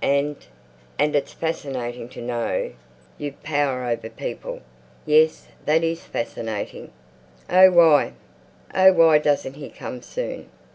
[0.00, 2.72] And—and it's fascinating to know
[3.18, 4.62] you've power over people.
[5.04, 6.90] Yes, that is fascinating....
[7.50, 8.14] Oh why,
[8.74, 10.48] oh why doesn't "he" come soon?